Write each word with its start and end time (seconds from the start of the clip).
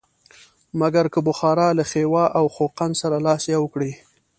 مګر 0.79 1.05
که 1.13 1.19
بخارا 1.27 1.69
له 1.77 1.83
خیوا 1.91 2.25
او 2.37 2.45
خوقند 2.55 2.93
سره 3.01 3.17
لاس 3.25 3.43
یو 3.55 3.63
کړي. 3.73 3.91